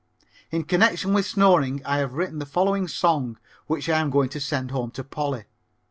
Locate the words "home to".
4.71-5.03